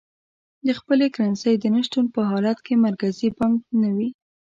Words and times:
د 0.65 0.67
خپلې 0.79 1.07
کرنسۍ 1.15 1.53
د 1.59 1.63
نه 1.75 1.81
شتون 1.85 2.05
په 2.15 2.21
حالت 2.29 2.57
کې 2.65 2.73
مرکزي 2.85 3.27
بانک 3.37 3.61
نه 3.81 3.89
وي. 3.95 4.09